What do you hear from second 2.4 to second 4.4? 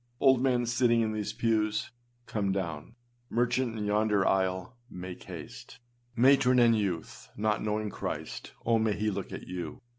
down. Merchant in yonder